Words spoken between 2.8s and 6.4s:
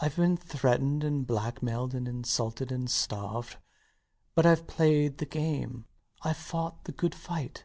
starved. But Ive played the game. Ive